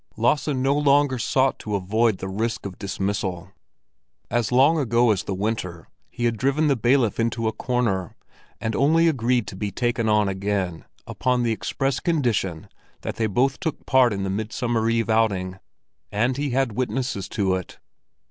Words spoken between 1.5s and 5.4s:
to avoid the risk of dismissal. As long ago as the